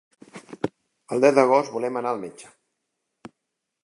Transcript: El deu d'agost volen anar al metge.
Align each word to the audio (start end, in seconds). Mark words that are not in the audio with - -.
El 1.17 1.21
deu 1.25 1.35
d'agost 1.39 1.71
volen 1.75 1.99
anar 2.01 2.13
al 2.13 2.21
metge. 2.23 2.49